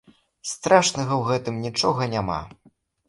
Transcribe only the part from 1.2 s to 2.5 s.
гэтым нічога няма.